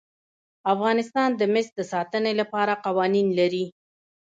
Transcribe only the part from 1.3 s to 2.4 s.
د مس د ساتنې